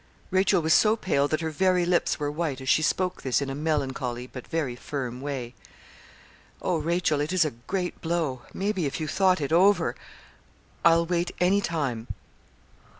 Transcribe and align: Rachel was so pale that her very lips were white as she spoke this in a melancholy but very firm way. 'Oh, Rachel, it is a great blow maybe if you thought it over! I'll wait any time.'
Rachel 0.31 0.63
was 0.63 0.73
so 0.73 0.95
pale 0.95 1.27
that 1.27 1.41
her 1.41 1.51
very 1.51 1.85
lips 1.85 2.17
were 2.19 2.31
white 2.31 2.59
as 2.59 2.67
she 2.67 2.81
spoke 2.81 3.21
this 3.21 3.39
in 3.39 3.51
a 3.51 3.53
melancholy 3.53 4.25
but 4.25 4.47
very 4.47 4.75
firm 4.75 5.21
way. 5.21 5.53
'Oh, 6.59 6.77
Rachel, 6.79 7.21
it 7.21 7.31
is 7.31 7.45
a 7.45 7.51
great 7.51 8.01
blow 8.01 8.41
maybe 8.51 8.87
if 8.87 8.99
you 8.99 9.07
thought 9.07 9.39
it 9.39 9.53
over! 9.53 9.93
I'll 10.83 11.05
wait 11.05 11.29
any 11.39 11.61
time.' 11.61 12.07